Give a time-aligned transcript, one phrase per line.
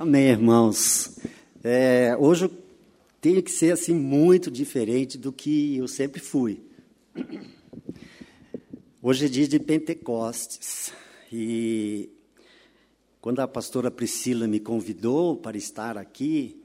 [0.00, 1.18] Amém, irmãos.
[1.62, 2.50] É, hoje eu
[3.20, 6.62] tenho que ser assim muito diferente do que eu sempre fui.
[9.02, 10.90] Hoje é dia de Pentecostes
[11.30, 12.08] e
[13.20, 16.64] quando a pastora Priscila me convidou para estar aqui,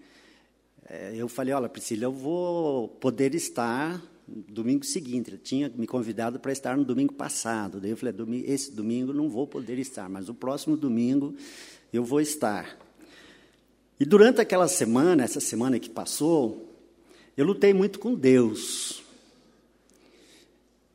[0.88, 5.32] é, eu falei: Olha, Priscila, eu vou poder estar domingo seguinte.
[5.32, 7.82] Ele tinha me convidado para estar no domingo passado.
[7.82, 8.16] Daí eu falei:
[8.48, 11.36] Esse domingo não vou poder estar, mas o próximo domingo
[11.92, 12.85] eu vou estar.
[14.00, 16.70] E durante aquela semana, essa semana que passou,
[17.38, 19.04] eu lutei muito com Deus.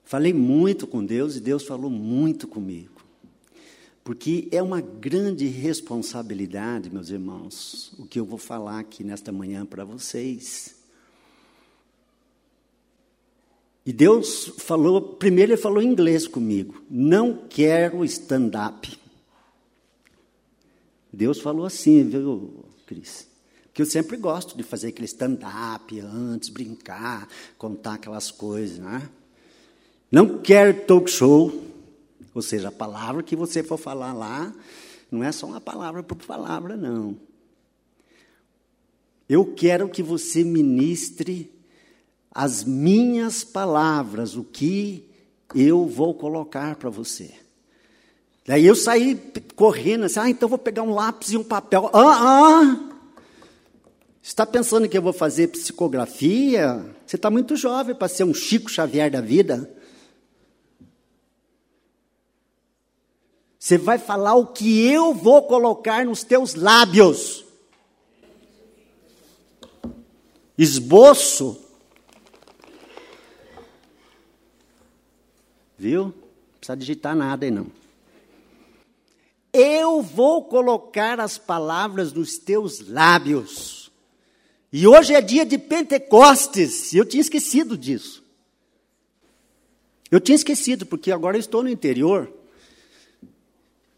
[0.04, 3.00] Falei muito com Deus e Deus falou muito comigo.
[4.02, 9.64] Porque é uma grande responsabilidade, meus irmãos, o que eu vou falar aqui nesta manhã
[9.64, 10.74] para vocês.
[13.84, 18.98] E Deus falou, primeiro ele falou em inglês comigo, não quero stand-up.
[21.12, 23.28] Deus falou assim, viu, Cris.
[23.66, 29.08] Porque eu sempre gosto de fazer aquele stand-up antes, brincar, contar aquelas coisas, né?
[30.10, 31.52] Não quero talk show,
[32.34, 34.52] ou seja, a palavra que você for falar lá,
[35.08, 37.16] não é só uma palavra por palavra, não.
[39.28, 41.48] Eu quero que você ministre
[42.32, 45.08] as minhas palavras, o que
[45.54, 47.32] eu vou colocar para você.
[48.44, 49.14] Daí eu saí
[49.54, 51.88] correndo assim, ah, então vou pegar um lápis e um papel.
[51.92, 52.89] Ah, ah!
[54.30, 56.86] Está pensando que eu vou fazer psicografia?
[57.04, 59.68] Você está muito jovem para ser um Chico Xavier da vida.
[63.58, 67.44] Você vai falar o que eu vou colocar nos teus lábios.
[70.56, 71.60] Esboço.
[75.76, 76.04] Viu?
[76.04, 76.14] Não
[76.60, 77.66] precisa digitar nada aí não.
[79.52, 83.79] Eu vou colocar as palavras nos teus lábios.
[84.72, 88.22] E hoje é dia de Pentecostes, e eu tinha esquecido disso.
[90.10, 92.32] Eu tinha esquecido, porque agora eu estou no interior.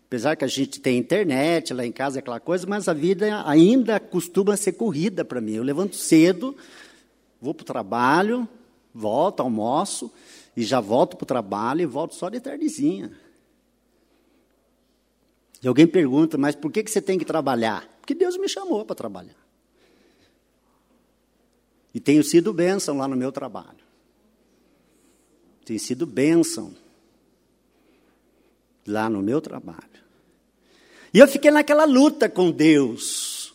[0.06, 3.99] Apesar que a gente tem internet lá em casa, aquela coisa, mas a vida ainda
[3.99, 5.55] costuma ser corrida para mim.
[5.55, 6.56] Eu levanto cedo,
[7.41, 8.49] vou para o trabalho,
[8.94, 10.12] volto, almoço,
[10.56, 13.11] e já volto para o trabalho e volto só de tardezinha.
[15.62, 17.88] E alguém pergunta, mas por que, que você tem que trabalhar?
[18.00, 19.41] Porque Deus me chamou para trabalhar.
[21.94, 23.82] E tenho sido bênção lá no meu trabalho.
[25.64, 26.75] Tenho sido bênção
[28.86, 29.92] lá no meu trabalho.
[31.14, 33.54] E eu fiquei naquela luta com Deus,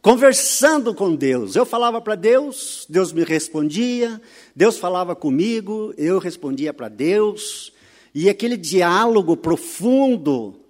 [0.00, 1.56] conversando com Deus.
[1.56, 4.20] Eu falava para Deus, Deus me respondia,
[4.54, 7.72] Deus falava comigo, eu respondia para Deus.
[8.14, 10.60] E aquele diálogo profundo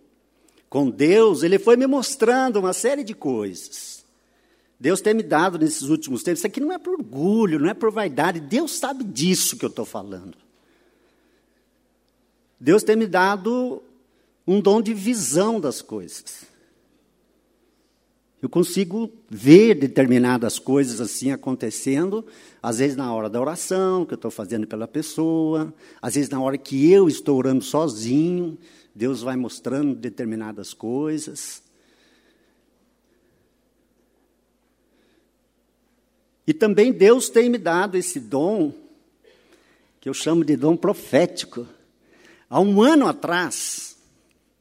[0.71, 4.02] com Deus, ele foi me mostrando uma série de coisas.
[4.83, 6.41] Deus tem me dado nesses últimos tempos.
[6.41, 8.41] Isso aqui não é por orgulho, não é por vaidade.
[8.41, 10.37] Deus sabe disso que eu estou falando.
[12.59, 13.81] Deus tem me dado
[14.45, 16.45] um dom de visão das coisas.
[18.43, 22.27] Eu consigo ver determinadas coisas assim acontecendo,
[22.61, 26.41] às vezes na hora da oração, que eu estou fazendo pela pessoa, às vezes na
[26.41, 28.59] hora que eu estou orando sozinho,
[28.93, 31.62] Deus vai mostrando determinadas coisas.
[36.47, 38.73] E também Deus tem me dado esse dom,
[40.01, 41.67] que eu chamo de dom profético.
[42.51, 43.97] Há um ano atrás,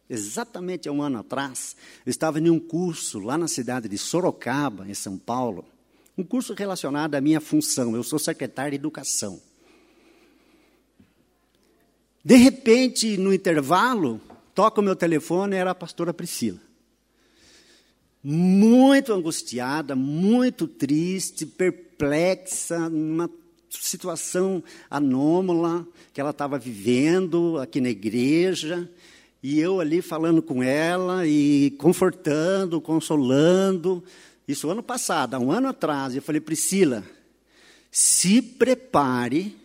[0.10, 1.76] exatamente há um ano atrás,
[2.06, 5.66] eu estava em um curso lá na cidade de Sorocaba, em São Paulo,
[6.18, 7.96] um curso relacionado à minha função.
[7.96, 9.42] Eu sou secretário de educação.
[12.24, 14.22] De repente, no intervalo,
[14.54, 16.60] toca o meu telefone, era a pastora Priscila.
[18.24, 23.30] Muito angustiada, muito triste, perplexa, numa
[23.70, 28.90] situação anômala que ela estava vivendo aqui na igreja.
[29.42, 34.04] E eu ali falando com ela e confortando, consolando.
[34.48, 36.16] Isso ano passado, há um ano atrás.
[36.16, 37.04] Eu falei, Priscila,
[37.90, 39.60] se prepare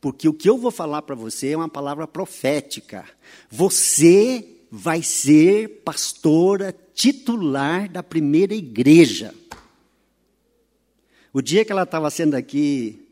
[0.00, 3.04] porque o que eu vou falar para você é uma palavra profética.
[3.50, 9.34] Você vai ser pastora titular da primeira igreja.
[11.32, 13.06] O dia que ela estava sendo aqui,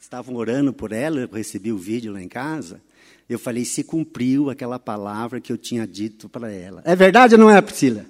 [0.00, 2.80] estavam orando por ela, eu recebi o vídeo lá em casa,
[3.28, 6.82] eu falei, se cumpriu aquela palavra que eu tinha dito para ela.
[6.84, 8.04] É verdade ou não é, Priscila?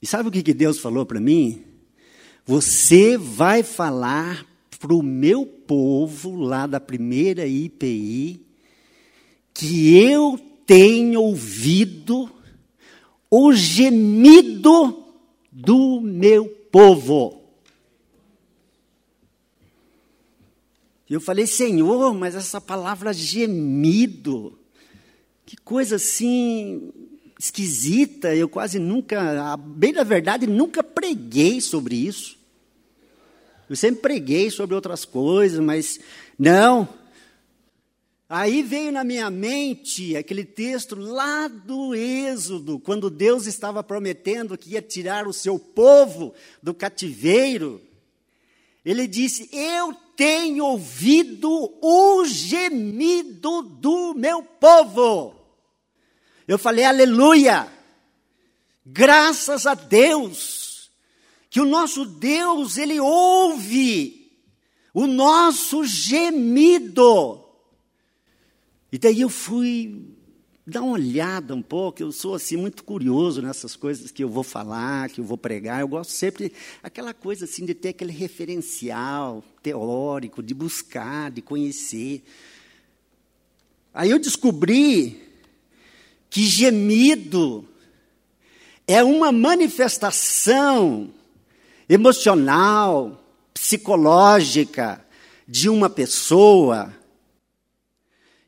[0.00, 1.64] E sabe o que, que Deus falou para mim?
[2.44, 4.44] Você vai falar
[4.80, 8.44] para o meu povo lá da primeira IPI
[9.54, 12.30] que eu tenho ouvido
[13.30, 15.02] o gemido
[15.50, 17.42] do meu povo.
[21.08, 24.58] Eu falei, Senhor, mas essa palavra gemido,
[25.46, 26.92] que coisa assim
[27.38, 32.41] esquisita, eu quase nunca, bem da verdade, nunca preguei sobre isso.
[33.72, 35.98] Eu sempre preguei sobre outras coisas, mas
[36.38, 36.86] não.
[38.28, 44.72] Aí veio na minha mente aquele texto lá do Êxodo, quando Deus estava prometendo que
[44.72, 47.80] ia tirar o seu povo do cativeiro.
[48.84, 55.34] Ele disse: Eu tenho ouvido o gemido do meu povo.
[56.46, 57.72] Eu falei, aleluia!
[58.84, 60.61] Graças a Deus,
[61.52, 64.32] que o nosso Deus, Ele ouve
[64.94, 67.44] o nosso gemido.
[68.90, 70.16] E daí eu fui
[70.66, 74.42] dar uma olhada um pouco, eu sou assim muito curioso nessas coisas que eu vou
[74.42, 79.44] falar, que eu vou pregar, eu gosto sempre aquela coisa assim de ter aquele referencial
[79.62, 82.24] teórico, de buscar, de conhecer.
[83.92, 85.22] Aí eu descobri
[86.30, 87.68] que gemido
[88.86, 91.12] é uma manifestação
[91.88, 95.04] emocional, psicológica
[95.46, 96.94] de uma pessoa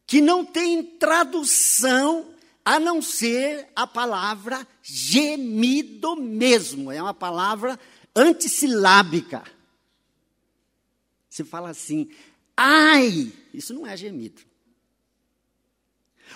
[0.07, 2.35] que não tem tradução
[2.65, 6.91] a não ser a palavra gemido mesmo.
[6.91, 7.79] É uma palavra
[8.15, 9.45] antissilábica.
[11.29, 12.09] Você fala assim,
[12.57, 14.41] ai, isso não é gemido.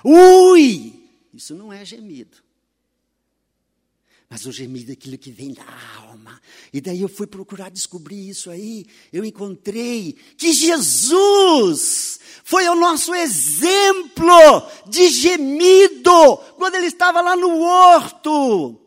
[0.05, 2.37] Ui, isso não é gemido.
[4.31, 5.65] Mas o gemido é aquilo que vem da
[5.97, 6.39] alma.
[6.73, 8.85] E daí eu fui procurar descobrir isso aí.
[9.11, 17.59] Eu encontrei que Jesus foi o nosso exemplo de gemido quando ele estava lá no
[17.59, 18.79] horto.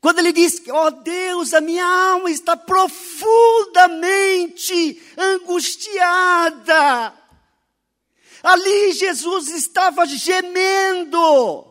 [0.00, 7.14] Quando ele disse: Ó oh Deus, a minha alma está profundamente angustiada.
[8.42, 11.66] Ali Jesus estava gemendo.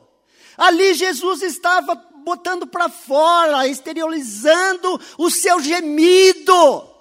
[0.57, 1.95] Ali Jesus estava
[2.27, 6.93] botando para fora, exteriorizando o seu gemido.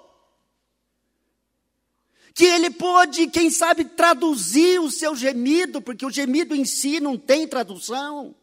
[2.33, 7.17] Que ele pôde, quem sabe, traduzir o seu gemido, porque o gemido em si não
[7.17, 8.33] tem tradução.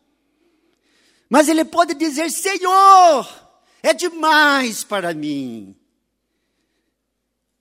[1.30, 3.26] Mas ele pode dizer: Senhor,
[3.82, 5.74] é demais para mim.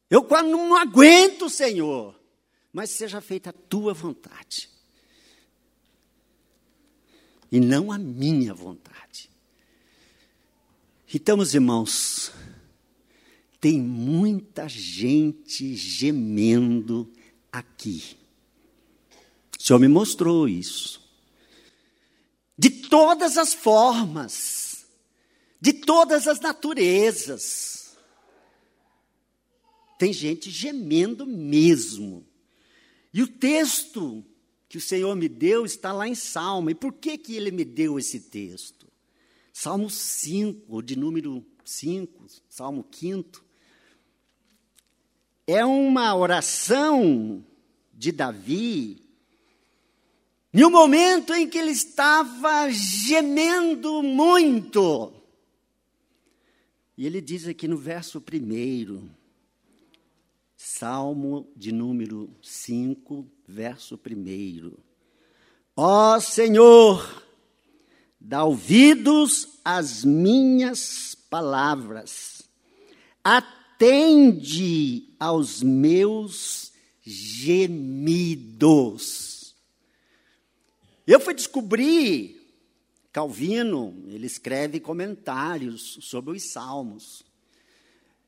[0.09, 2.13] Eu não aguento, Senhor,
[2.73, 4.73] mas seja feita a tua vontade
[7.53, 8.92] e não a minha vontade.
[11.13, 12.31] Então, meus irmãos,
[13.61, 17.11] tem muita gente gemendo
[17.51, 18.17] aqui.
[19.59, 21.01] O Senhor me mostrou isso.
[22.57, 24.87] De todas as formas,
[25.61, 27.95] de todas as naturezas.
[29.99, 32.25] Tem gente gemendo mesmo.
[33.13, 34.25] E o texto
[34.67, 36.71] que o Senhor me deu está lá em Salmo.
[36.71, 38.82] E por que, que ele me deu esse texto?
[39.53, 43.45] Salmo 5, de número 5, Salmo 5.
[45.45, 47.45] É uma oração
[47.93, 48.99] de Davi,
[50.51, 55.13] em um momento em que ele estava gemendo muito.
[56.97, 59.07] E ele diz aqui no verso primeiro,
[60.57, 64.71] Salmo de número 5, verso 1.
[65.75, 67.23] Ó Senhor,
[68.23, 72.41] dá ouvidos às minhas palavras,
[73.21, 77.93] atende aos meus gemidos.
[81.05, 82.41] Eu fui descobrir,
[83.11, 87.25] Calvino, ele escreve comentários sobre os salmos.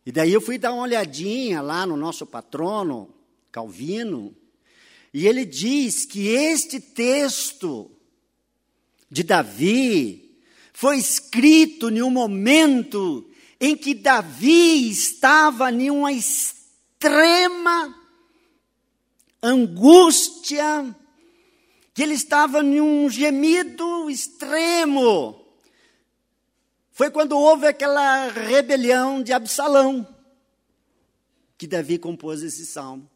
[0.05, 3.15] E daí eu fui dar uma olhadinha lá no nosso patrono,
[3.49, 4.35] Calvino,
[5.13, 7.94] e ele diz que este texto
[9.09, 10.39] de Davi
[10.73, 17.95] foi escrito em um momento em que Davi estava em uma extrema
[19.41, 20.95] angústia,
[21.93, 25.41] que ele estava em um gemido extremo.
[26.91, 30.07] Foi quando houve aquela rebelião de Absalão
[31.57, 33.09] que Davi compôs esse salmo.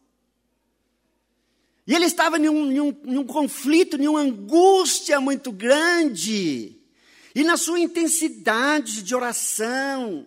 [1.90, 6.78] E ele estava em um, em, um, em um, conflito, em uma angústia muito grande.
[7.34, 10.26] E na sua intensidade de oração,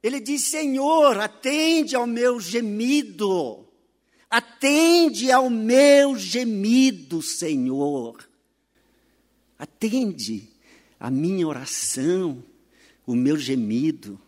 [0.00, 3.66] ele diz: Senhor, atende ao meu gemido,
[4.30, 8.28] Atende ao meu gemido, Senhor.
[9.58, 10.48] Atende
[10.98, 12.42] a minha oração,
[13.06, 14.20] o meu gemido.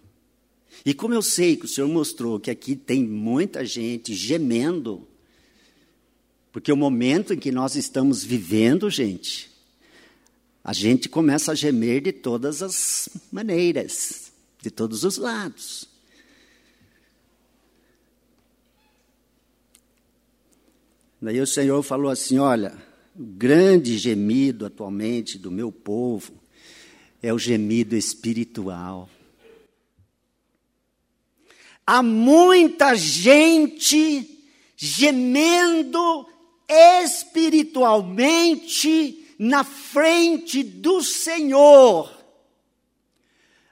[0.85, 5.08] E como eu sei que o Senhor mostrou que aqui tem muita gente gemendo,
[6.59, 9.49] porque o momento em que nós estamos vivendo, gente,
[10.65, 15.88] a gente começa a gemer de todas as maneiras, de todos os lados.
[21.23, 22.77] Daí o Senhor falou assim: olha,
[23.17, 26.33] o grande gemido atualmente do meu povo
[27.23, 29.09] é o gemido espiritual.
[31.87, 34.45] Há muita gente
[34.77, 36.27] gemendo
[36.69, 42.15] espiritualmente na frente do Senhor.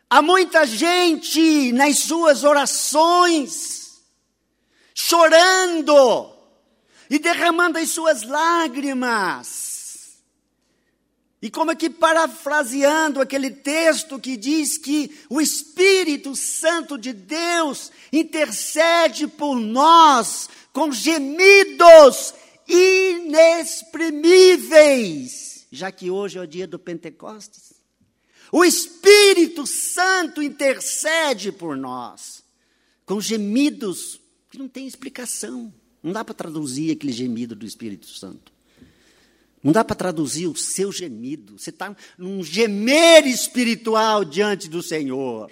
[0.08, 4.00] Há muita gente nas suas orações
[4.94, 6.32] chorando
[7.10, 9.66] e derramando as suas lágrimas
[11.46, 17.92] e como é que parafraseando aquele texto que diz que o Espírito Santo de Deus
[18.12, 22.34] intercede por nós com gemidos
[22.68, 27.74] inexprimíveis, já que hoje é o dia do Pentecostes.
[28.52, 32.42] O Espírito Santo intercede por nós
[33.04, 34.18] com gemidos
[34.50, 35.70] que não tem explicação.
[36.02, 38.50] Não dá para traduzir aquele gemido do Espírito Santo.
[39.62, 41.58] Não dá para traduzir o seu gemido.
[41.58, 45.50] Você está num gemer espiritual diante do Senhor.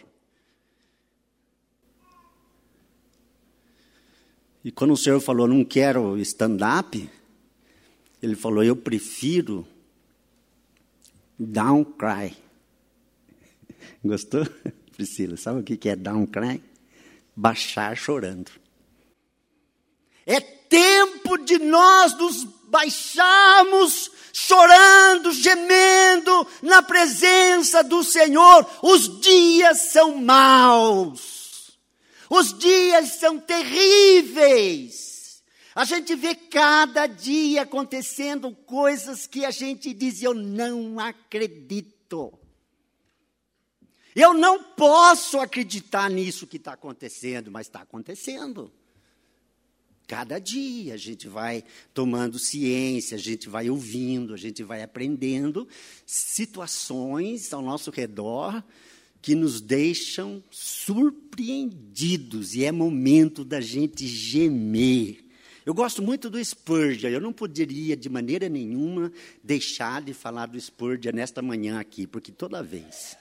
[4.65, 7.11] E quando o Senhor falou, não quero stand-up,
[8.23, 9.67] ele falou, eu prefiro
[11.39, 12.35] down cry.
[14.03, 14.47] Gostou,
[14.97, 15.37] Priscila?
[15.37, 16.63] Sabe o que é down cry?
[17.37, 18.51] Baixar chorando.
[20.25, 28.67] É tempo de nós nos baixarmos chorando, gemendo na presença do Senhor.
[28.83, 31.44] Os dias são maus.
[32.29, 35.15] Os dias são terríveis.
[35.75, 42.39] A gente vê cada dia acontecendo coisas que a gente diz: eu não acredito.
[44.15, 48.73] Eu não posso acreditar nisso que está acontecendo, mas está acontecendo.
[50.07, 55.67] Cada dia a gente vai tomando ciência, a gente vai ouvindo, a gente vai aprendendo
[56.07, 58.63] situações ao nosso redor
[59.25, 65.25] que nos deixam surpreendidos e é momento da gente gemer.
[65.65, 69.11] Eu gosto muito do Spurgeon, eu não poderia de maneira nenhuma
[69.43, 73.17] deixar de falar do Spurgeon nesta manhã aqui, porque toda vez.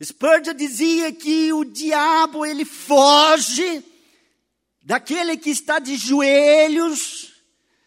[0.00, 3.82] Spurgeon dizia que o diabo ele foge
[4.80, 7.32] daquele que está de joelhos,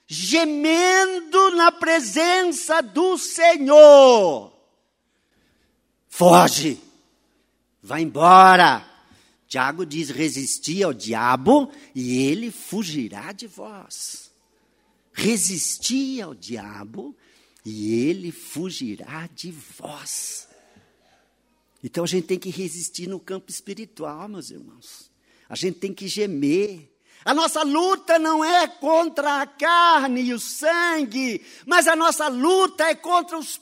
[0.05, 4.60] gemendo na presença do Senhor.
[6.21, 6.79] Foge,
[7.81, 8.87] vai embora.
[9.47, 14.29] Tiago diz: resistir ao diabo e ele fugirá de vós.
[15.11, 17.17] Resistir ao diabo
[17.65, 20.47] e ele fugirá de vós.
[21.83, 25.09] Então a gente tem que resistir no campo espiritual, meus irmãos.
[25.49, 26.87] A gente tem que gemer.
[27.25, 32.83] A nossa luta não é contra a carne e o sangue, mas a nossa luta
[32.83, 33.57] é contra os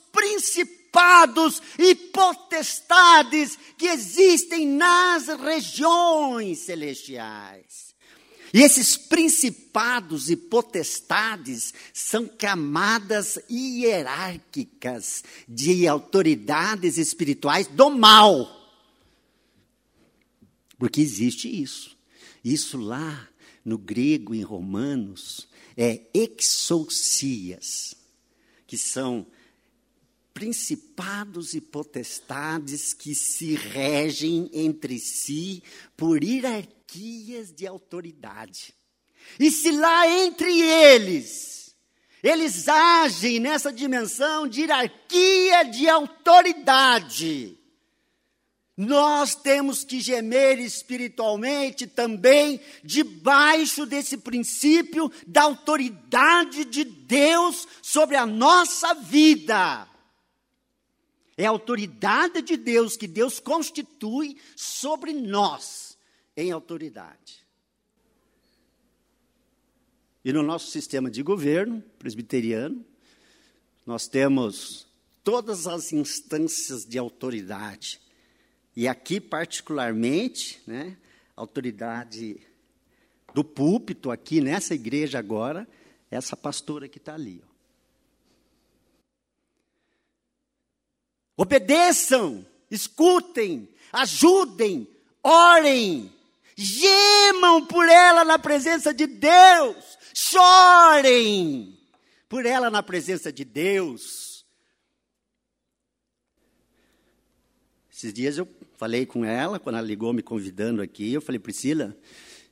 [0.90, 7.90] principados e potestades que existem nas regiões celestiais.
[8.52, 18.48] E esses principados e potestades são camadas hierárquicas de autoridades espirituais do mal.
[20.76, 21.96] Porque existe isso.
[22.44, 23.28] Isso lá
[23.64, 27.94] no grego, em Romanos, é exousias,
[28.66, 29.26] que são
[30.40, 35.62] principados e potestades que se regem entre si
[35.94, 38.74] por hierarquias de autoridade.
[39.38, 41.76] E se lá entre eles,
[42.22, 47.58] eles agem nessa dimensão de hierarquia de autoridade,
[48.74, 58.24] nós temos que gemer espiritualmente também debaixo desse princípio da autoridade de Deus sobre a
[58.24, 59.89] nossa vida.
[61.40, 65.96] É a autoridade de Deus que Deus constitui sobre nós
[66.36, 67.46] em autoridade.
[70.22, 72.84] E no nosso sistema de governo presbiteriano,
[73.86, 74.86] nós temos
[75.24, 77.98] todas as instâncias de autoridade
[78.76, 80.94] e aqui, particularmente, né,
[81.34, 82.38] autoridade
[83.32, 85.66] do púlpito aqui nessa igreja agora,
[86.10, 87.42] essa pastora que está ali.
[87.42, 87.49] Ó.
[91.40, 94.86] Obedeçam, escutem, ajudem,
[95.22, 96.12] orem,
[96.54, 101.78] gemam por ela na presença de Deus, chorem
[102.28, 104.44] por ela na presença de Deus.
[107.90, 111.96] Esses dias eu falei com ela, quando ela ligou me convidando aqui, eu falei, Priscila,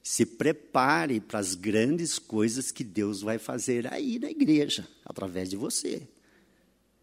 [0.02, 5.58] se prepare para as grandes coisas que Deus vai fazer aí na igreja, através de
[5.58, 6.08] você.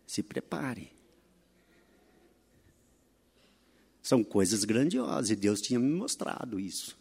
[0.08, 0.95] Se prepare.
[4.06, 6.96] São coisas grandiosas e Deus tinha me mostrado isso.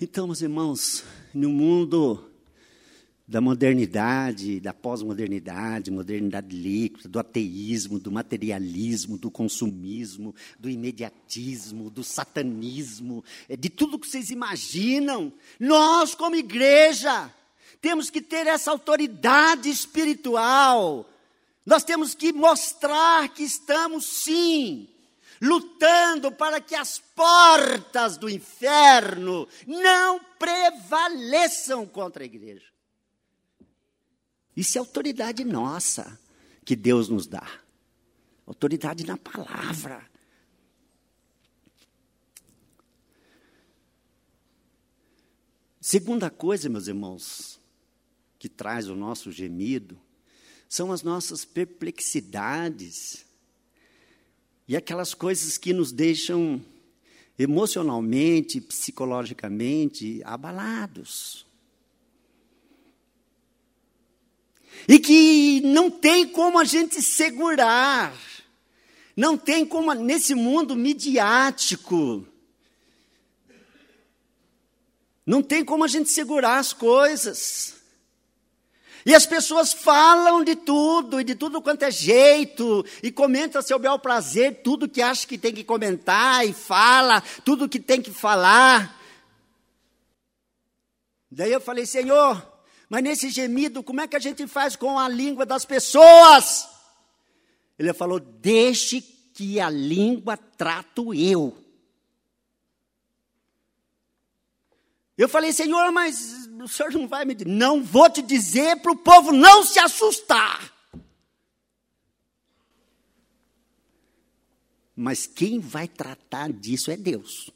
[0.00, 2.24] Então, meus irmãos, no mundo
[3.28, 12.02] da modernidade, da pós-modernidade, modernidade líquida, do ateísmo, do materialismo, do consumismo, do imediatismo, do
[12.02, 15.30] satanismo, é, de tudo que vocês imaginam.
[15.60, 17.30] Nós, como igreja,
[17.78, 21.06] temos que ter essa autoridade espiritual.
[21.66, 24.88] Nós temos que mostrar que estamos, sim,
[25.40, 32.66] lutando para que as portas do inferno não prevaleçam contra a igreja.
[34.56, 36.20] Isso é autoridade nossa
[36.64, 37.48] que Deus nos dá.
[38.46, 40.08] Autoridade na palavra.
[45.80, 47.58] Segunda coisa, meus irmãos,
[48.38, 49.98] que traz o nosso gemido,
[50.68, 53.24] são as nossas perplexidades
[54.70, 56.64] e aquelas coisas que nos deixam
[57.38, 61.44] emocionalmente, psicologicamente abalados.
[64.88, 68.14] e que não tem como a gente segurar,
[69.16, 72.26] não tem como, nesse mundo midiático,
[75.26, 77.79] não tem como a gente segurar as coisas.
[79.04, 83.78] E as pessoas falam de tudo, e de tudo quanto é jeito, e comenta seu
[83.78, 88.12] bel prazer, tudo que acha que tem que comentar, e fala tudo que tem que
[88.12, 88.98] falar.
[91.30, 92.46] Daí eu falei, Senhor,
[92.88, 96.68] mas nesse gemido, como é que a gente faz com a língua das pessoas?
[97.78, 99.00] Ele falou: deixe
[99.32, 101.56] que a língua trato eu.
[105.16, 107.50] Eu falei, Senhor, mas o senhor não vai me dizer.
[107.50, 110.72] Não vou te dizer para o povo não se assustar.
[114.94, 117.50] Mas quem vai tratar disso é Deus.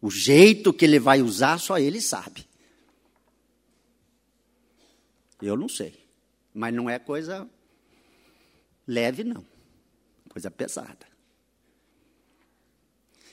[0.00, 2.46] O jeito que ele vai usar, só ele sabe.
[5.40, 5.98] Eu não sei.
[6.52, 7.48] Mas não é coisa
[8.86, 9.44] leve, não.
[10.28, 11.09] Coisa pesada.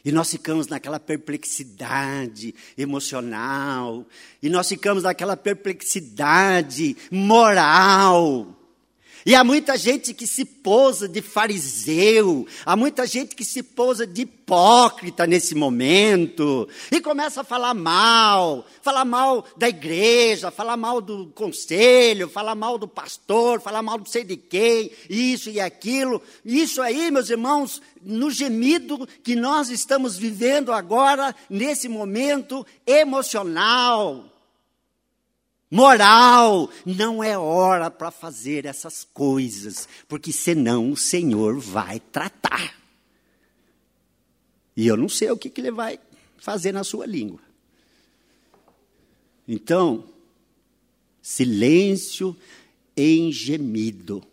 [0.07, 4.05] E nós ficamos naquela perplexidade emocional,
[4.41, 8.55] e nós ficamos naquela perplexidade moral.
[9.27, 14.07] E há muita gente que se pousa de fariseu, há muita gente que se pousa
[14.07, 21.01] de hipócrita nesse momento, e começa a falar mal, falar mal da igreja, falar mal
[21.01, 26.21] do conselho, falar mal do pastor, falar mal do sei de quem, isso e aquilo.
[26.45, 34.36] Isso aí, meus irmãos, no gemido que nós estamos vivendo agora, nesse momento emocional
[35.69, 36.69] moral.
[36.85, 42.75] Não é hora para fazer essas coisas, porque senão o Senhor vai tratar.
[44.75, 45.99] E eu não sei o que, que ele vai
[46.37, 47.39] fazer na sua língua.
[49.47, 50.03] Então,
[51.21, 52.35] silêncio
[52.95, 54.23] em gemido.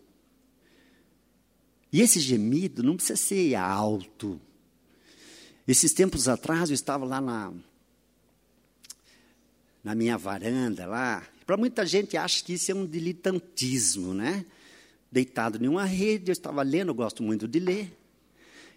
[1.91, 4.39] E esse gemido não precisa ser alto.
[5.67, 7.53] Esses tempos atrás eu estava lá na,
[9.85, 11.23] na minha varanda lá.
[11.45, 14.43] Para muita gente acha que isso é um diletantismo, né?
[15.11, 17.95] Deitado em uma rede, eu estava lendo, eu gosto muito de ler.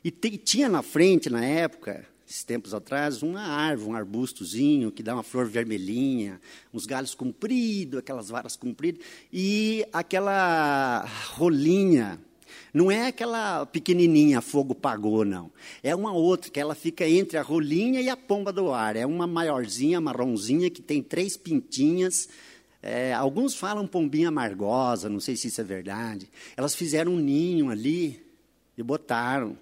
[0.05, 5.14] E tinha na frente, na época, esses tempos atrás, uma árvore, um arbustozinho que dá
[5.14, 6.38] uma flor vermelhinha,
[6.75, 12.21] uns galhos compridos, aquelas varas compridas, e aquela rolinha
[12.72, 15.50] não é aquela pequenininha, fogo pagou, não.
[15.83, 18.96] É uma outra, que ela fica entre a rolinha e a pomba do ar.
[18.96, 22.28] É uma maiorzinha, marronzinha, que tem três pintinhas.
[22.83, 26.28] É, alguns falam pombinha amargosa, não sei se isso é verdade.
[26.57, 28.22] Elas fizeram um ninho ali
[28.76, 29.59] e botaram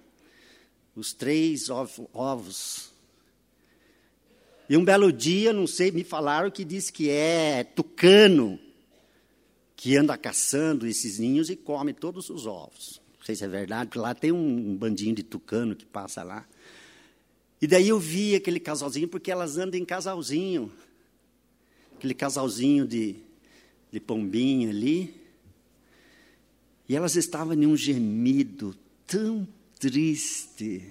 [0.95, 2.91] os três ovos.
[4.69, 8.59] E um belo dia, não sei, me falaram que diz que é tucano
[9.77, 12.99] que anda caçando esses ninhos e come todos os ovos.
[13.19, 16.47] Não sei se é verdade, porque lá tem um bandinho de tucano que passa lá.
[17.61, 20.71] E daí eu vi aquele casalzinho, porque elas andam em casalzinho.
[21.95, 23.17] Aquele casalzinho de,
[23.91, 25.13] de pombinha ali.
[26.89, 29.47] E elas estavam em um gemido tão
[29.79, 30.81] triste,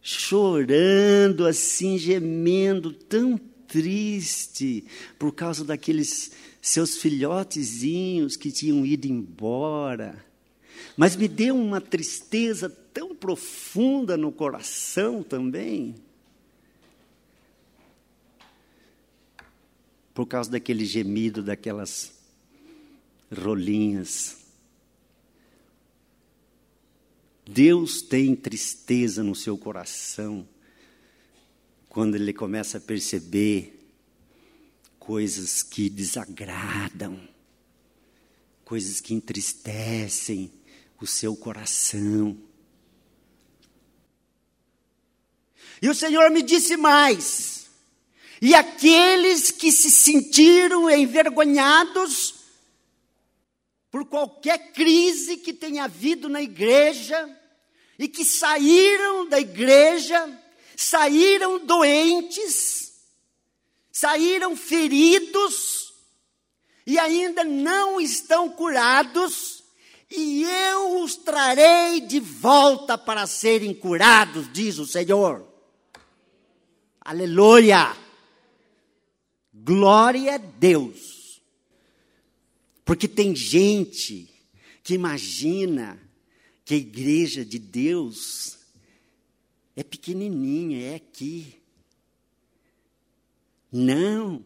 [0.00, 4.84] chorando assim, gemendo, tão triste,
[5.18, 10.24] por causa daqueles seus filhotezinhos que tinham ido embora.
[10.96, 15.94] Mas me deu uma tristeza tão profunda no coração também.
[20.12, 22.12] Por causa daquele gemido, daquelas
[23.34, 24.38] rolinhas.
[27.46, 30.46] Deus tem tristeza no seu coração
[31.88, 33.79] quando ele começa a perceber
[35.00, 37.28] coisas que desagradam,
[38.64, 40.52] coisas que entristecem
[41.00, 42.38] o seu coração.
[45.82, 47.68] E o Senhor me disse mais:
[48.40, 52.36] e aqueles que se sentiram envergonhados
[53.90, 57.28] por qualquer crise que tenha havido na igreja,
[57.98, 60.40] e que saíram da igreja,
[60.74, 62.79] saíram doentes,
[63.92, 65.92] saíram feridos,
[66.86, 69.62] e ainda não estão curados,
[70.10, 75.46] e eu os trarei de volta para serem curados, diz o Senhor.
[77.00, 77.96] Aleluia!
[79.52, 81.40] Glória a Deus.
[82.84, 84.28] Porque tem gente
[84.82, 86.00] que imagina
[86.64, 88.58] que a igreja de Deus
[89.76, 91.59] é pequenininha, é aqui.
[93.72, 94.44] Não.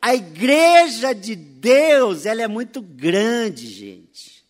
[0.00, 4.44] A igreja de Deus, ela é muito grande, gente.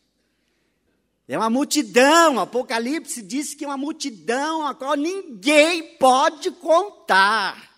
[1.27, 7.69] É uma multidão, o Apocalipse diz que é uma multidão a qual ninguém pode contar.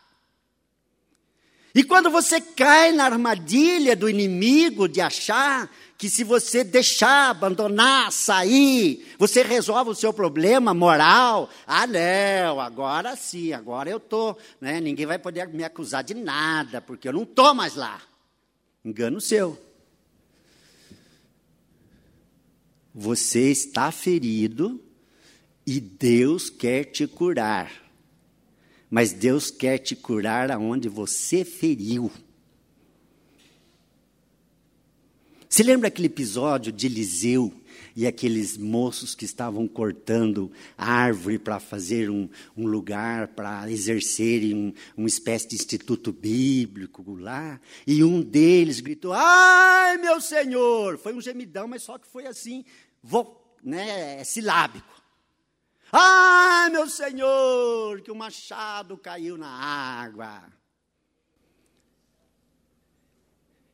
[1.74, 8.10] E quando você cai na armadilha do inimigo de achar que se você deixar, abandonar,
[8.10, 11.50] sair, você resolve o seu problema moral.
[11.66, 14.80] Ah, não, agora sim, agora eu estou, né?
[14.80, 18.00] ninguém vai poder me acusar de nada, porque eu não estou mais lá.
[18.82, 19.60] Engano seu.
[22.94, 24.82] Você está ferido
[25.66, 27.70] e Deus quer te curar.
[28.88, 32.10] Mas Deus quer te curar aonde você feriu.
[35.50, 37.52] Se lembra aquele episódio de Eliseu
[37.96, 44.72] e aqueles moços que estavam cortando árvore para fazer um, um lugar para exercerem um,
[44.96, 47.60] uma espécie de instituto bíblico lá?
[47.84, 50.96] E um deles gritou: Ai, meu senhor!
[50.98, 52.64] Foi um gemidão, mas só que foi assim,
[53.02, 55.02] vou, né, silábico.
[55.90, 60.44] Ai, meu senhor, que o machado caiu na água.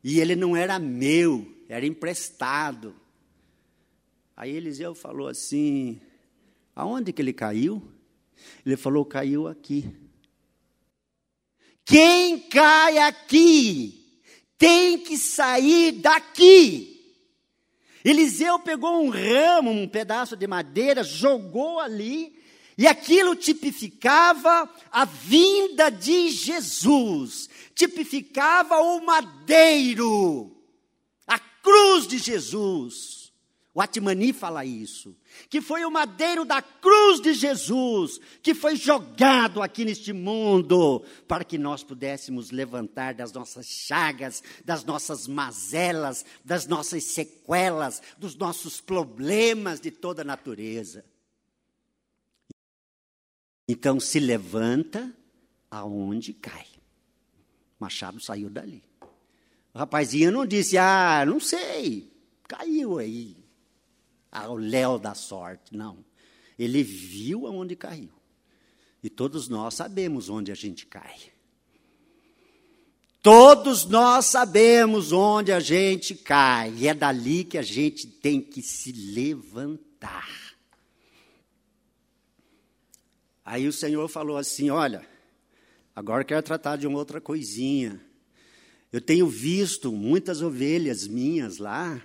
[0.03, 2.95] E ele não era meu, era emprestado.
[4.35, 5.99] Aí Eliseu falou assim:
[6.75, 7.81] aonde que ele caiu?
[8.65, 9.89] Ele falou: caiu aqui.
[11.83, 14.21] Quem cai aqui
[14.57, 16.93] tem que sair daqui.
[18.03, 22.37] Eliseu pegou um ramo, um pedaço de madeira, jogou ali,
[22.77, 30.56] e aquilo tipificava a vinda de Jesus, tipificava o madeiro,
[31.67, 33.33] cruz de Jesus.
[33.73, 35.15] O Atmani fala isso,
[35.49, 41.43] que foi o madeiro da cruz de Jesus, que foi jogado aqui neste mundo, para
[41.43, 48.81] que nós pudéssemos levantar das nossas chagas, das nossas mazelas, das nossas sequelas, dos nossos
[48.81, 51.05] problemas de toda natureza.
[53.67, 55.13] Então se levanta
[55.69, 56.65] aonde cai.
[57.79, 58.81] Machado saiu dali.
[59.77, 62.11] O rapazinho não disse, ah, não sei,
[62.47, 63.37] caiu aí
[64.31, 65.77] ao léu da sorte.
[65.77, 66.03] Não.
[66.57, 68.09] Ele viu aonde caiu.
[69.03, 71.31] E todos nós sabemos onde a gente cai.
[73.21, 76.73] Todos nós sabemos onde a gente cai.
[76.73, 80.55] E é dali que a gente tem que se levantar.
[83.45, 85.07] Aí o Senhor falou assim: Olha,
[85.95, 88.06] agora quero tratar de uma outra coisinha.
[88.91, 92.01] Eu tenho visto muitas ovelhas minhas lá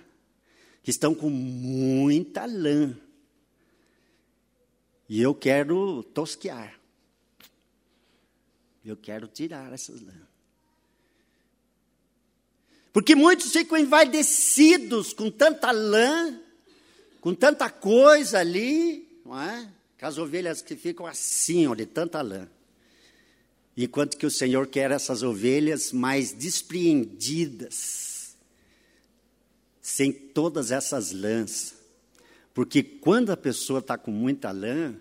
[0.81, 2.95] que estão com muita lã.
[5.07, 6.79] E eu quero tosquear.
[8.83, 10.15] Eu quero tirar essas lãs.
[12.91, 16.39] Porque muitos ficam envaidecidos com tanta lã,
[17.21, 19.73] com tanta coisa ali, não é?
[20.03, 22.47] as ovelhas que ficam assim, ó, de tanta lã.
[23.75, 28.35] Enquanto que o Senhor quer essas ovelhas mais despreendidas,
[29.81, 31.75] sem todas essas lãs.
[32.53, 34.95] Porque quando a pessoa está com muita lã,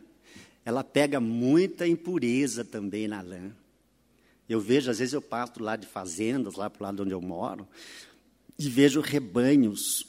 [0.64, 3.52] ela pega muita impureza também na lã.
[4.48, 7.20] Eu vejo, às vezes eu passo lá de fazendas, lá para o lado onde eu
[7.20, 7.68] moro,
[8.58, 10.06] e vejo rebanhos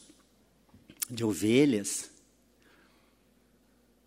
[1.09, 2.09] de ovelhas,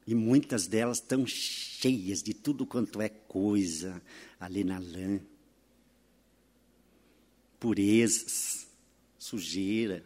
[0.06, 4.00] e muitas delas estão cheias de tudo quanto é coisa
[4.38, 5.20] ali na lã.
[7.58, 8.66] Purezas,
[9.18, 10.04] sujeira.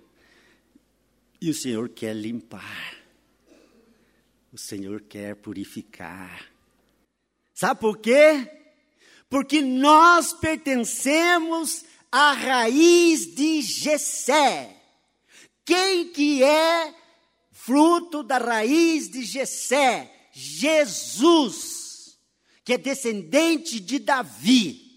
[1.40, 2.96] E o Senhor quer limpar.
[4.52, 6.50] O Senhor quer purificar.
[7.54, 8.50] Sabe por quê?
[9.28, 14.76] Porque nós pertencemos à raiz de Jessé.
[15.64, 16.94] Quem que é
[17.52, 20.10] fruto da raiz de Jessé?
[20.32, 21.79] Jesus,
[22.70, 24.88] que é descendente de Davi.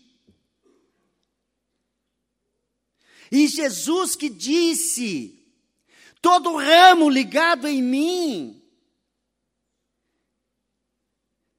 [3.31, 5.43] E Jesus que disse:
[6.21, 8.63] todo ramo ligado em mim,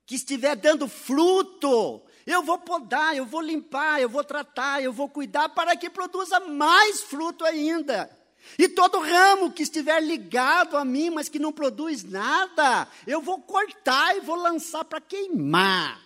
[0.06, 5.08] que estiver dando fruto, eu vou podar, eu vou limpar, eu vou tratar, eu vou
[5.08, 8.08] cuidar para que produza mais fruto ainda.
[8.56, 13.40] E todo ramo que estiver ligado a mim, mas que não produz nada, eu vou
[13.40, 16.03] cortar e vou lançar para queimar.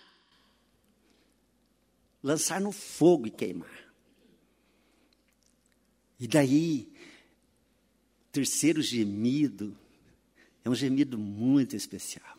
[2.29, 3.88] Lançar no fogo e queimar.
[6.21, 6.93] E daí,
[8.31, 9.75] terceiro gemido,
[10.62, 12.37] é um gemido muito especial.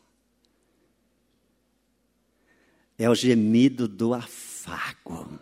[2.99, 5.39] É o gemido do afago.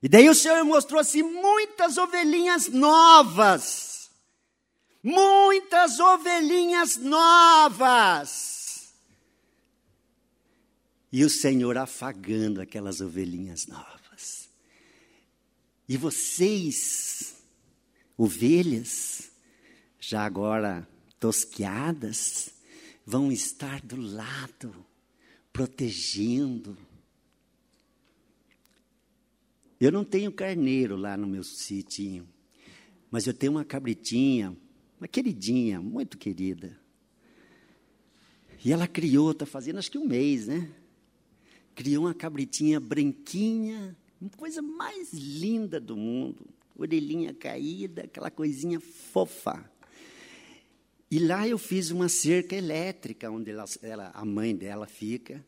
[0.00, 4.12] E daí o Senhor mostrou assim muitas ovelhinhas novas.
[5.02, 8.63] Muitas ovelhinhas novas.
[11.16, 14.50] E o Senhor afagando aquelas ovelhinhas novas.
[15.88, 17.36] E vocês,
[18.18, 19.30] ovelhas,
[20.00, 20.88] já agora
[21.20, 22.52] tosqueadas,
[23.06, 24.74] vão estar do lado
[25.52, 26.76] protegendo.
[29.80, 32.28] Eu não tenho carneiro lá no meu sitinho,
[33.08, 34.52] mas eu tenho uma cabritinha,
[34.98, 36.76] uma queridinha, muito querida.
[38.64, 40.74] E ela criou, está fazendo acho que um mês, né?
[41.74, 43.96] Criou uma cabritinha branquinha,
[44.36, 46.46] coisa mais linda do mundo.
[46.76, 49.70] Orelhinha caída, aquela coisinha fofa.
[51.10, 55.44] E lá eu fiz uma cerca elétrica, onde ela, ela, a mãe dela fica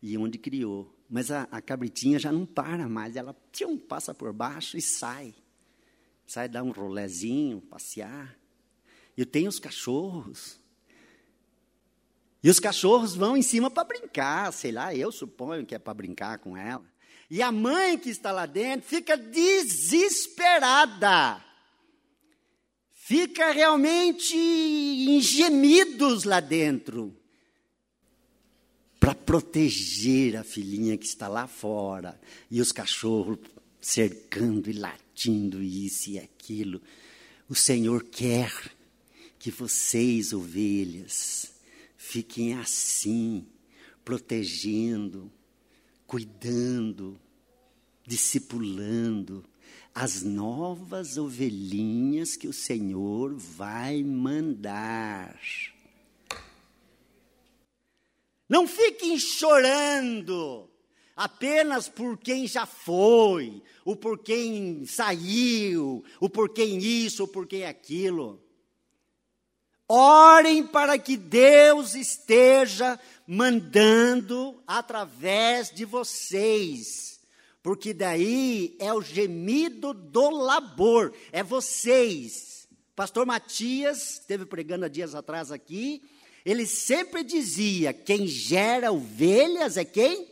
[0.00, 0.94] e onde criou.
[1.08, 5.34] Mas a, a cabritinha já não para mais, ela tchum, passa por baixo e sai.
[6.26, 8.38] Sai dar um rolezinho, passear.
[9.16, 10.61] Eu tenho os cachorros.
[12.42, 15.94] E os cachorros vão em cima para brincar, sei lá, eu suponho que é para
[15.94, 16.84] brincar com ela.
[17.30, 20.72] E a mãe que está lá dentro fica desesperada
[23.12, 27.14] fica realmente em gemidos lá dentro
[28.98, 32.18] para proteger a filhinha que está lá fora
[32.50, 33.38] e os cachorros
[33.80, 36.80] cercando e latindo isso e aquilo.
[37.48, 38.50] O Senhor quer
[39.38, 41.51] que vocês, ovelhas,
[42.12, 43.46] fiquem assim,
[44.04, 45.32] protegendo,
[46.06, 47.18] cuidando,
[48.06, 49.42] discipulando,
[49.94, 55.40] as novas ovelhinhas que o Senhor vai mandar.
[58.46, 60.68] Não fiquem chorando
[61.16, 67.46] apenas por quem já foi, ou por quem saiu, ou por quem isso, ou por
[67.46, 68.38] quem aquilo.
[69.94, 77.12] Orem para que Deus esteja mandando através de vocês
[77.62, 82.66] porque daí é o gemido do labor, é vocês.
[82.96, 86.02] Pastor Matias esteve pregando há dias atrás aqui,
[86.44, 90.28] ele sempre dizia: quem gera ovelhas é quem?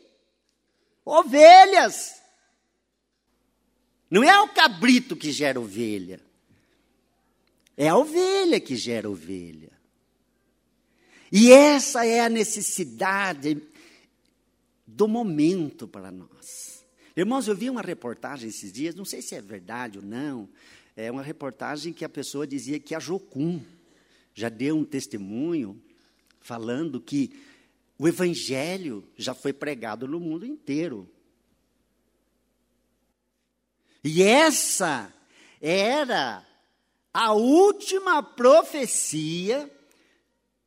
[1.05, 2.20] Ovelhas.
[4.11, 6.20] Não é o cabrito que gera ovelha,
[7.81, 9.73] é a ovelha que gera ovelha.
[11.33, 13.57] E essa é a necessidade
[14.87, 16.85] do momento para nós.
[17.16, 20.47] Irmãos, eu vi uma reportagem esses dias, não sei se é verdade ou não,
[20.95, 23.62] é uma reportagem que a pessoa dizia que a Jocum
[24.35, 25.83] já deu um testemunho
[26.38, 27.33] falando que
[27.99, 31.09] o evangelho já foi pregado no mundo inteiro.
[34.05, 35.11] E essa
[35.62, 36.47] era
[37.12, 39.70] a última profecia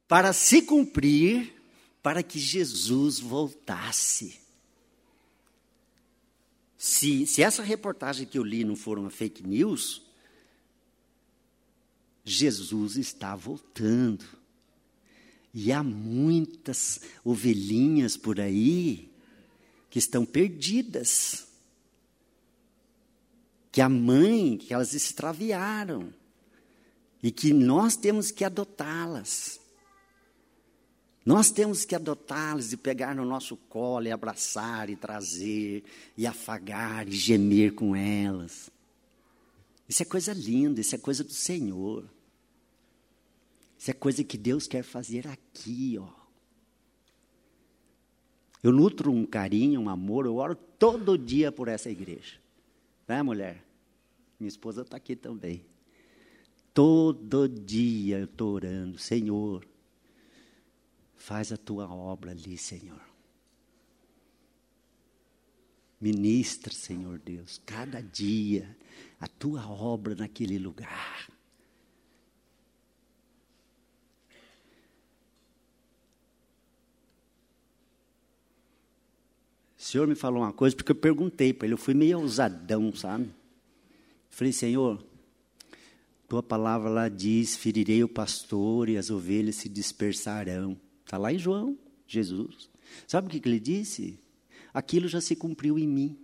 [0.08, 1.54] para se cumprir,
[2.02, 4.40] para que Jesus voltasse.
[6.78, 10.02] Se, se essa reportagem que eu li não for uma fake news,
[12.26, 14.26] Jesus está voltando.
[15.54, 19.10] E há muitas ovelhinhas por aí
[19.90, 21.48] que estão perdidas.
[23.72, 26.14] Que a mãe, que elas extraviaram.
[27.24, 29.62] E que nós temos que adotá-las.
[31.26, 35.86] Nós temos que adotá-las e pegar no nosso colo e abraçar e trazer
[36.18, 38.70] e afagar e gemer com elas.
[39.88, 42.04] Isso é coisa linda, isso é coisa do Senhor.
[43.80, 46.10] Isso é coisa que Deus quer fazer aqui, ó.
[48.62, 52.38] Eu nutro um carinho, um amor, eu oro todo dia por essa igreja.
[53.08, 53.64] Né, mulher?
[54.40, 55.66] Minha esposa está aqui também.
[56.74, 59.64] Todo dia eu estou orando, Senhor,
[61.16, 63.02] faz a tua obra ali, Senhor.
[66.02, 68.76] Ministra, Senhor Deus, cada dia
[69.20, 71.30] a tua obra naquele lugar.
[79.78, 82.94] O Senhor me falou uma coisa, porque eu perguntei para ele, eu fui meio ousadão,
[82.96, 83.30] sabe?
[84.30, 85.06] Falei, Senhor,
[86.34, 90.76] tua palavra lá diz: ferirei o pastor e as ovelhas se dispersarão.
[91.06, 92.72] Está lá em João, Jesus.
[93.06, 94.20] Sabe o que, que ele disse?
[94.74, 96.18] Aquilo já se cumpriu em mim.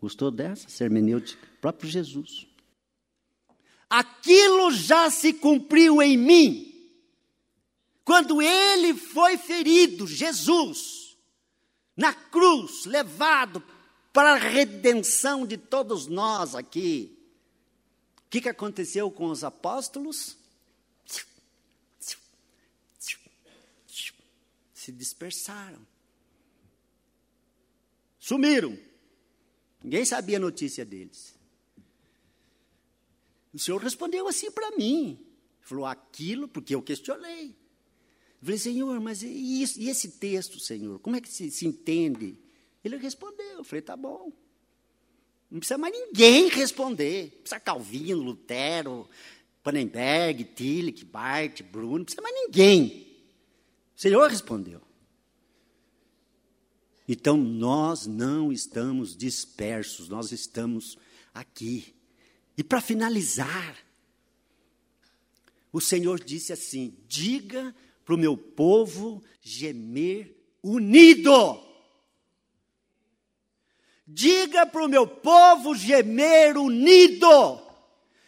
[0.00, 1.46] Gostou dessa hermenêutica?
[1.58, 2.46] O próprio Jesus.
[3.90, 6.72] Aquilo já se cumpriu em mim.
[8.02, 11.18] Quando ele foi ferido, Jesus,
[11.94, 13.62] na cruz, levado
[14.10, 17.15] para a redenção de todos nós aqui.
[18.26, 20.36] O que, que aconteceu com os apóstolos?
[24.74, 25.84] Se dispersaram.
[28.18, 28.78] Sumiram.
[29.82, 31.34] Ninguém sabia a notícia deles.
[33.52, 35.18] O Senhor respondeu assim para mim.
[35.60, 37.50] Falou aquilo, porque eu questionei.
[37.50, 40.98] Eu falei, Senhor, mas e, isso, e esse texto, Senhor?
[40.98, 42.38] Como é que se, se entende?
[42.84, 43.58] Ele respondeu.
[43.58, 44.32] Eu falei, tá bom.
[45.50, 47.32] Não precisa mais ninguém responder.
[47.32, 49.08] Não precisa Calvino, Lutero,
[49.62, 53.06] Pannenberg, Tillich, Bart, Bruno, não precisa mais ninguém.
[53.96, 54.80] O Senhor respondeu.
[57.08, 60.98] Então nós não estamos dispersos, nós estamos
[61.32, 61.94] aqui.
[62.58, 63.76] E para finalizar,
[65.72, 71.65] o Senhor disse assim: diga para o meu povo gemer unido.
[74.06, 77.60] Diga para o meu povo gemer unido.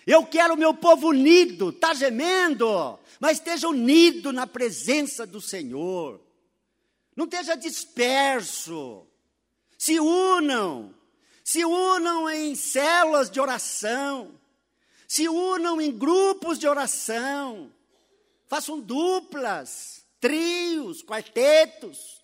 [0.04, 6.20] Eu quero o meu povo unido, está gemendo, mas esteja unido na presença do Senhor.
[7.14, 9.06] Não esteja disperso.
[9.76, 10.92] Se unam,
[11.44, 14.34] se unam em células de oração,
[15.06, 17.72] se unam em grupos de oração,
[18.48, 22.17] façam duplas, trios, quartetos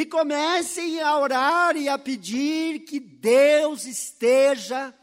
[0.00, 4.94] e comecem a orar e a pedir que Deus esteja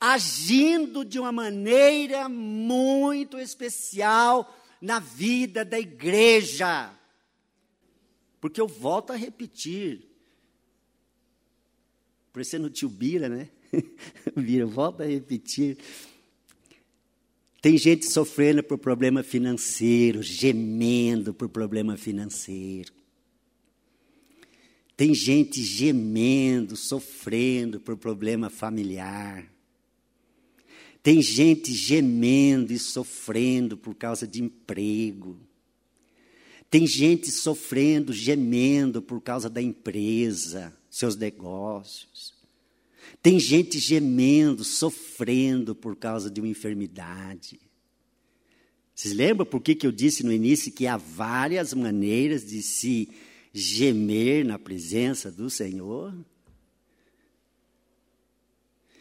[0.00, 6.94] agindo de uma maneira muito especial na vida da igreja.
[8.40, 10.08] Porque eu volto a repetir,
[12.32, 13.50] parecendo o tio Bira, né?
[14.34, 15.76] Bira, volta a repetir.
[17.60, 22.95] Tem gente sofrendo por problema financeiro, gemendo por problema financeiro.
[24.96, 29.46] Tem gente gemendo, sofrendo por problema familiar.
[31.02, 35.38] Tem gente gemendo e sofrendo por causa de emprego.
[36.70, 42.34] Tem gente sofrendo, gemendo por causa da empresa, seus negócios.
[43.22, 47.60] Tem gente gemendo, sofrendo por causa de uma enfermidade.
[48.94, 53.10] Vocês lembram por que, que eu disse no início que há várias maneiras de se
[53.56, 56.14] gemer na presença do Senhor.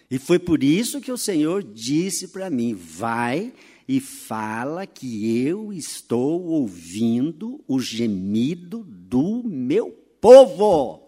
[0.09, 3.53] E foi por isso que o Senhor disse para mim: vai
[3.87, 9.91] e fala que eu estou ouvindo o gemido do meu
[10.21, 11.03] povo.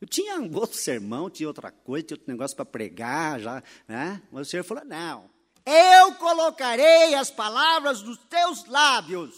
[0.00, 4.22] Eu tinha um outro sermão, tinha outra coisa, tinha outro negócio para pregar, já, né?
[4.32, 5.28] Mas o Senhor falou: não,
[5.66, 9.36] eu colocarei as palavras dos teus lábios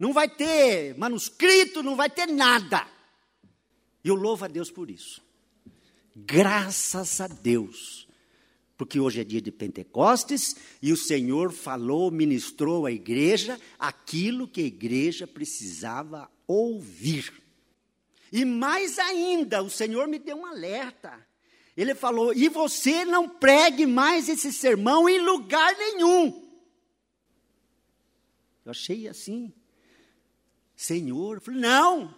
[0.00, 2.84] não vai ter manuscrito, não vai ter nada.
[4.02, 5.22] E eu louvo a Deus por isso.
[6.16, 8.08] Graças a Deus.
[8.80, 14.62] porque hoje é dia de Pentecostes e o Senhor falou, ministrou à igreja aquilo que
[14.62, 17.30] a igreja precisava ouvir.
[18.32, 21.12] E mais ainda, o Senhor me deu um alerta.
[21.76, 26.50] Ele falou: e você não pregue mais esse sermão em lugar nenhum.
[28.64, 29.52] Eu achei assim,
[30.80, 32.14] Senhor, eu falei, não,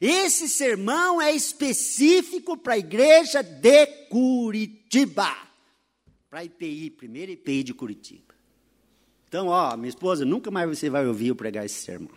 [0.00, 5.44] esse sermão é específico para a igreja de Curitiba
[6.34, 8.34] para a IPI, primeira IPI de Curitiba.
[9.28, 12.10] Então, ó, minha esposa, nunca mais você vai ouvir eu pregar esse sermão.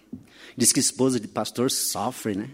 [0.55, 2.49] Diz que esposa de pastor sofre, né?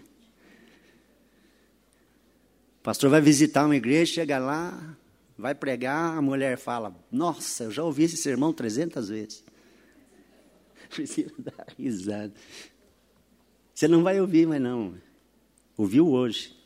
[2.80, 4.94] O pastor vai visitar uma igreja, chega lá,
[5.38, 9.44] vai pregar, a mulher fala: Nossa, eu já ouvi esse sermão 300 vezes.
[10.90, 12.34] Precisa dar risada.
[13.74, 14.94] Você não vai ouvir, mas não.
[15.76, 16.56] Ouviu hoje.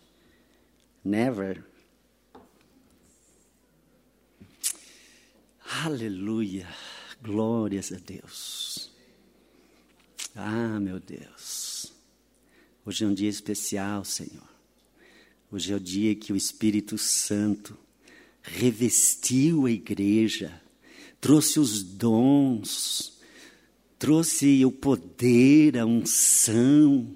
[1.02, 1.64] Never.
[5.84, 6.68] Aleluia.
[7.22, 8.90] Glórias a Deus.
[10.36, 11.92] Ah, meu Deus.
[12.84, 14.48] Hoje é um dia especial, Senhor.
[15.50, 17.76] Hoje é o dia que o Espírito Santo
[18.42, 20.60] revestiu a igreja,
[21.20, 23.17] trouxe os dons,
[23.98, 27.08] trouxe o poder, a unção,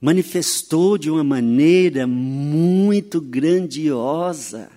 [0.00, 4.70] manifestou de uma maneira muito grandiosa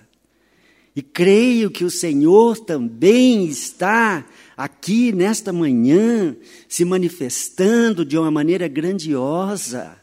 [0.94, 6.36] e creio que o Senhor também está aqui nesta manhã
[6.68, 9.98] se manifestando de uma maneira grandiosa.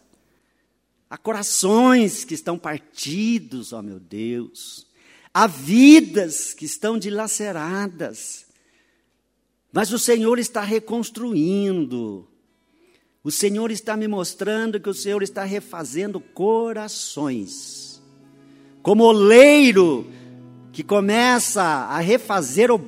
[1.09, 4.87] Há corações que estão partidos, ó meu Deus.
[5.33, 8.48] Há vidas que estão dilaceradas.
[9.71, 12.27] Mas o Senhor está reconstruindo.
[13.23, 18.01] O Senhor está me mostrando que o Senhor está refazendo corações.
[18.81, 20.07] Como oleiro
[20.71, 22.79] que começa a refazer o,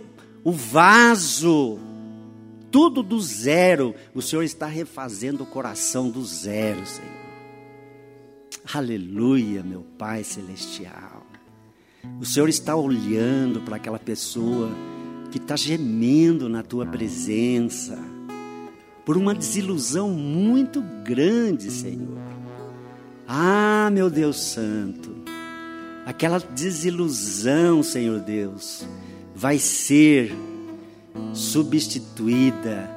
[0.43, 1.77] o vaso,
[2.71, 3.93] tudo do zero.
[4.15, 7.21] O Senhor está refazendo o coração do zero, Senhor.
[8.73, 11.25] Aleluia, meu Pai Celestial.
[12.19, 14.71] O Senhor está olhando para aquela pessoa
[15.31, 17.97] que está gemendo na tua presença,
[19.05, 22.19] por uma desilusão muito grande, Senhor.
[23.27, 25.15] Ah, meu Deus Santo,
[26.05, 28.85] aquela desilusão, Senhor Deus,
[29.33, 30.35] vai ser
[31.33, 32.89] substituída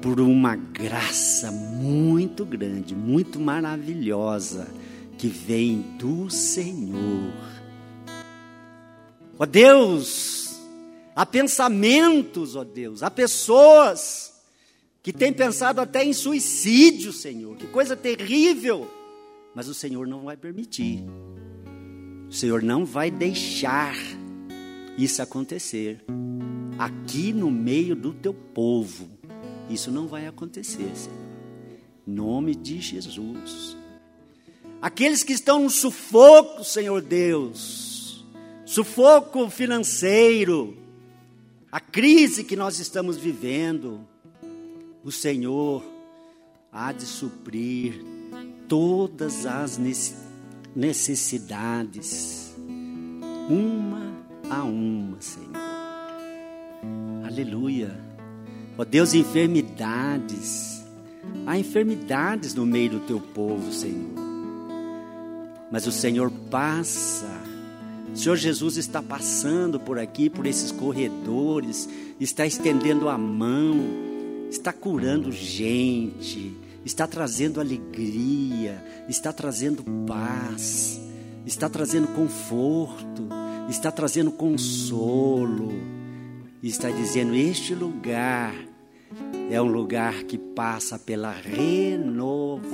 [0.00, 4.68] por uma graça muito grande, muito maravilhosa,
[5.18, 7.32] que vem do Senhor.
[9.38, 10.35] Ó Deus,
[11.16, 14.34] há pensamentos, ó Deus, há pessoas
[15.02, 18.90] que têm pensado até em suicídio, Senhor, que coisa terrível,
[19.54, 21.02] mas o Senhor não vai permitir.
[22.28, 23.96] O Senhor não vai deixar
[24.98, 26.04] isso acontecer.
[26.78, 29.08] Aqui no meio do teu povo,
[29.70, 31.26] isso não vai acontecer, Senhor.
[32.06, 33.76] Nome de Jesus.
[34.82, 38.26] Aqueles que estão no sufoco, Senhor Deus,
[38.66, 40.76] sufoco financeiro,
[41.76, 44.00] a crise que nós estamos vivendo,
[45.04, 45.84] o Senhor
[46.72, 48.02] há de suprir
[48.66, 49.78] todas as
[50.74, 52.56] necessidades
[53.50, 54.10] uma
[54.48, 55.52] a uma, Senhor.
[57.26, 57.94] Aleluia.
[58.78, 60.82] Ó Deus, enfermidades.
[61.44, 64.14] Há enfermidades no meio do teu povo, Senhor.
[65.70, 67.45] Mas o Senhor passa.
[68.12, 71.88] O Senhor Jesus está passando por aqui, por esses corredores,
[72.18, 73.80] está estendendo a mão,
[74.50, 81.00] está curando gente está trazendo alegria, está trazendo paz,
[81.44, 83.28] está trazendo conforto,
[83.68, 85.72] está trazendo consolo,
[86.62, 88.54] está dizendo: Este lugar
[89.50, 92.70] é um lugar que passa pela renovação.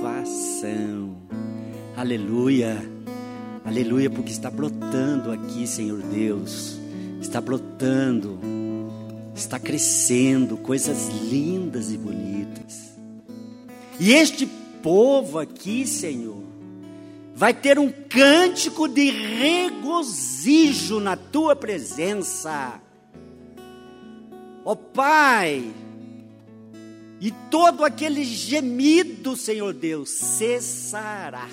[1.97, 2.87] Aleluia,
[3.63, 6.77] aleluia, porque está brotando aqui, Senhor Deus,
[7.21, 8.39] está brotando,
[9.35, 12.93] está crescendo coisas lindas e bonitas.
[13.99, 14.45] E este
[14.81, 16.43] povo aqui, Senhor,
[17.35, 22.79] vai ter um cântico de regozijo na tua presença.
[24.65, 25.73] Ó oh, Pai,
[27.19, 31.47] e todo aquele gemido, Senhor Deus, cessará.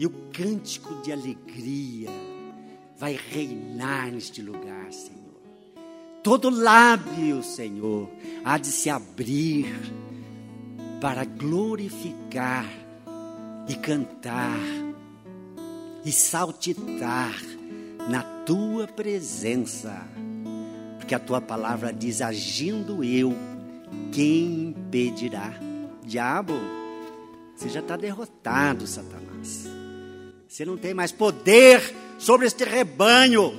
[0.00, 2.08] E o cântico de alegria
[2.96, 5.20] vai reinar neste lugar, Senhor.
[6.22, 8.08] Todo lábio, Senhor,
[8.42, 9.66] há de se abrir
[11.02, 12.64] para glorificar
[13.68, 14.58] e cantar
[16.02, 17.34] e saltitar
[18.08, 20.08] na tua presença.
[20.96, 23.34] Porque a tua palavra diz: agindo eu,
[24.10, 25.52] quem impedirá?
[26.02, 26.54] Diabo,
[27.54, 29.79] você já está derrotado, Satanás.
[30.50, 33.54] Você não tem mais poder sobre este rebanho.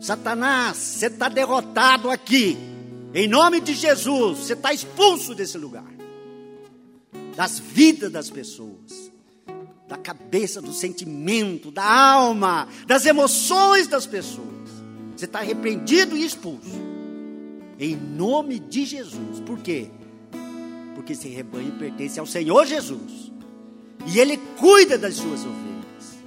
[0.00, 2.56] Satanás, você está derrotado aqui.
[3.12, 5.92] Em nome de Jesus, você está expulso desse lugar.
[7.34, 9.10] Das vidas das pessoas,
[9.88, 14.46] da cabeça, do sentimento, da alma, das emoções das pessoas.
[15.16, 16.80] Você está repreendido e expulso.
[17.76, 19.40] Em nome de Jesus.
[19.44, 19.90] Por quê?
[20.94, 23.27] Porque esse rebanho pertence ao Senhor Jesus.
[24.06, 26.18] E Ele cuida das suas ovelhas.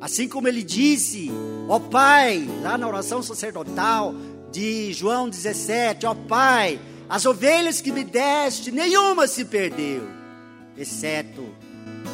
[0.00, 1.30] Assim como Ele disse,
[1.68, 4.14] ó Pai, lá na oração sacerdotal
[4.50, 10.08] de João 17, ó Pai, as ovelhas que me deste, nenhuma se perdeu,
[10.76, 11.44] exceto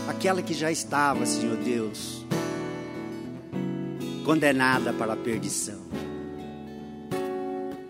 [0.09, 2.25] aquela que já estava, Senhor Deus,
[4.25, 5.87] condenada para a perdição.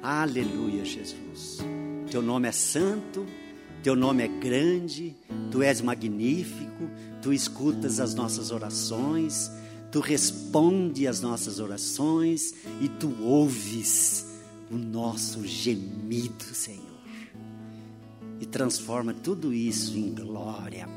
[0.02, 1.58] Aleluia, Jesus.
[2.10, 3.26] Teu nome é santo,
[3.86, 5.14] teu nome é grande,
[5.48, 6.90] tu és magnífico,
[7.22, 9.48] tu escutas as nossas orações,
[9.92, 14.26] tu respondes às nossas orações e tu ouves
[14.72, 16.82] o nosso gemido, Senhor.
[18.40, 20.88] E transforma tudo isso em glória.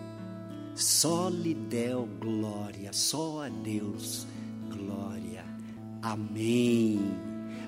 [0.74, 4.26] Só lhe deu glória, só a Deus
[4.68, 5.46] glória.
[6.02, 7.00] Amém.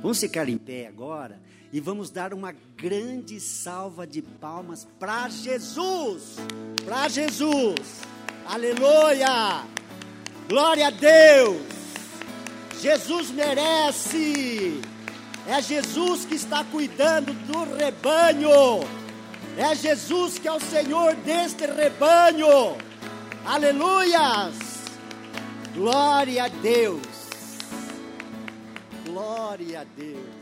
[0.01, 1.39] Vamos ficar em pé agora
[1.74, 6.36] e vamos dar uma grande salva de palmas para Jesus.
[6.84, 8.01] Para Jesus.
[8.45, 9.63] Aleluia!
[10.49, 11.61] Glória a Deus!
[12.82, 14.82] Jesus merece.
[15.47, 18.82] É Jesus que está cuidando do rebanho.
[19.57, 22.76] É Jesus que é o Senhor deste rebanho.
[23.45, 24.55] Aleluias!
[25.74, 27.01] Glória a Deus.
[29.05, 30.41] Glória a Deus.